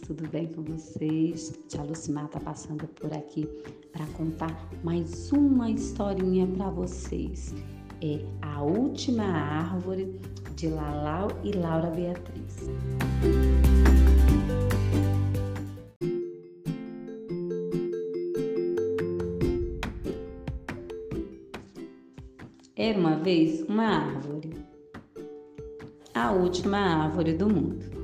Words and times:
tudo 0.00 0.26
bem 0.28 0.46
com 0.46 0.62
vocês? 0.62 1.52
Tia 1.68 1.82
Lucimar 1.82 2.28
tá 2.28 2.40
passando 2.40 2.86
por 2.88 3.12
aqui 3.12 3.46
para 3.92 4.06
contar 4.16 4.68
mais 4.82 5.30
uma 5.30 5.70
historinha 5.70 6.46
para 6.46 6.70
vocês. 6.70 7.54
É 8.02 8.24
A 8.40 8.62
Última 8.62 9.24
Árvore 9.24 10.18
de 10.56 10.68
Lalau 10.68 11.28
e 11.44 11.52
Laura 11.52 11.90
Beatriz. 11.90 12.70
Era 22.74 22.98
uma 22.98 23.16
vez 23.16 23.62
uma 23.68 23.84
árvore, 23.84 24.50
a 26.14 26.32
última 26.32 26.78
árvore 26.78 27.34
do 27.34 27.48
mundo. 27.48 28.01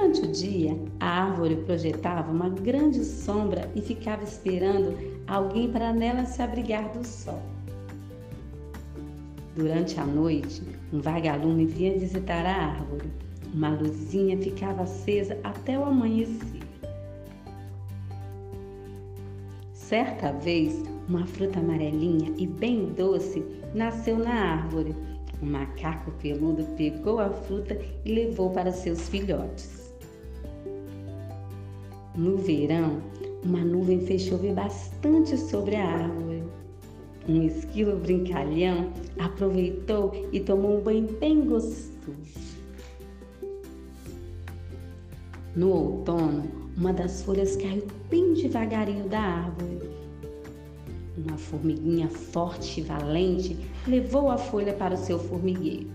Durante 0.00 0.22
o 0.22 0.32
dia, 0.32 0.78
a 0.98 1.24
árvore 1.24 1.56
projetava 1.56 2.32
uma 2.32 2.48
grande 2.48 3.04
sombra 3.04 3.70
e 3.74 3.82
ficava 3.82 4.24
esperando 4.24 4.96
alguém 5.26 5.70
para 5.70 5.92
nela 5.92 6.24
se 6.24 6.40
abrigar 6.40 6.90
do 6.92 7.06
sol. 7.06 7.42
Durante 9.54 10.00
a 10.00 10.06
noite, 10.06 10.62
um 10.90 11.00
vagalume 11.00 11.66
vinha 11.66 11.98
visitar 11.98 12.46
a 12.46 12.68
árvore. 12.70 13.10
Uma 13.52 13.78
luzinha 13.78 14.38
ficava 14.38 14.84
acesa 14.84 15.38
até 15.44 15.78
o 15.78 15.84
amanhecer. 15.84 16.62
Certa 19.74 20.32
vez, 20.32 20.82
uma 21.06 21.26
fruta 21.26 21.58
amarelinha 21.58 22.32
e 22.38 22.46
bem 22.46 22.86
doce 22.94 23.44
nasceu 23.74 24.16
na 24.16 24.32
árvore 24.32 24.96
o 25.42 25.46
macaco 25.46 26.10
peludo 26.20 26.64
pegou 26.76 27.18
a 27.18 27.30
fruta 27.30 27.78
e 28.04 28.12
levou 28.12 28.50
para 28.50 28.72
seus 28.72 29.08
filhotes. 29.08 29.79
No 32.16 32.36
verão, 32.36 33.00
uma 33.44 33.60
nuvem 33.60 34.00
fez 34.00 34.22
chover 34.22 34.54
bastante 34.54 35.36
sobre 35.36 35.76
a 35.76 35.86
árvore. 35.86 36.42
Um 37.28 37.42
esquilo 37.42 37.96
brincalhão 37.96 38.92
aproveitou 39.18 40.12
e 40.32 40.40
tomou 40.40 40.78
um 40.78 40.82
banho 40.82 41.08
bem 41.18 41.42
gostoso. 41.42 42.50
No 45.54 45.70
outono, 45.70 46.44
uma 46.76 46.92
das 46.92 47.22
folhas 47.22 47.56
caiu 47.56 47.86
bem 48.08 48.34
devagarinho 48.34 49.08
da 49.08 49.20
árvore 49.20 49.90
uma 51.26 51.36
formiguinha 51.36 52.08
forte 52.08 52.80
e 52.80 52.82
valente 52.82 53.56
levou 53.86 54.30
a 54.30 54.38
folha 54.38 54.72
para 54.72 54.94
o 54.94 54.98
seu 54.98 55.18
formigueiro. 55.18 55.90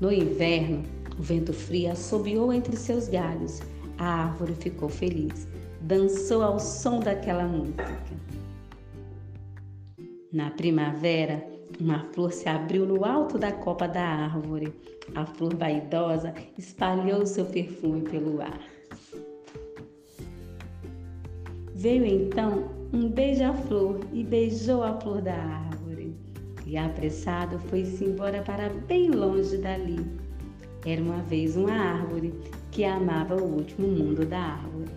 No 0.00 0.10
inverno, 0.10 0.82
o 1.20 1.22
vento 1.22 1.52
frio 1.52 1.92
assobiou 1.92 2.50
entre 2.50 2.74
seus 2.74 3.06
galhos. 3.06 3.60
A 3.98 4.24
árvore 4.24 4.54
ficou 4.54 4.88
feliz, 4.88 5.46
dançou 5.82 6.42
ao 6.42 6.58
som 6.58 6.98
daquela 6.98 7.44
música. 7.44 7.94
Na 10.32 10.50
primavera, 10.50 11.46
uma 11.78 12.06
flor 12.14 12.32
se 12.32 12.48
abriu 12.48 12.86
no 12.86 13.04
alto 13.04 13.38
da 13.38 13.52
copa 13.52 13.86
da 13.86 14.02
árvore. 14.02 14.72
A 15.14 15.26
flor 15.26 15.54
vaidosa 15.54 16.32
espalhou 16.56 17.26
seu 17.26 17.44
perfume 17.44 18.00
pelo 18.00 18.40
ar. 18.40 18.60
Veio 21.74 22.06
então 22.06 22.70
um 22.94 23.10
beija-flor 23.10 24.00
e 24.14 24.24
beijou 24.24 24.82
a 24.82 24.98
flor 24.98 25.20
da 25.20 25.34
árvore. 25.34 26.16
E 26.64 26.78
apressado 26.78 27.58
foi-se 27.68 28.06
embora 28.06 28.40
para 28.40 28.70
bem 28.70 29.10
longe 29.10 29.58
dali. 29.58 30.29
Era 30.84 31.02
uma 31.02 31.22
vez 31.22 31.56
uma 31.56 31.72
árvore 31.72 32.32
que 32.70 32.84
amava 32.84 33.36
o 33.36 33.56
último 33.56 33.86
mundo 33.86 34.24
da 34.24 34.38
árvore. 34.38 34.90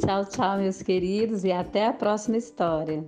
Tchau, 0.00 0.24
tchau, 0.24 0.58
meus 0.58 0.82
queridos, 0.82 1.44
e 1.44 1.52
até 1.52 1.86
a 1.86 1.92
próxima 1.92 2.36
história. 2.36 3.04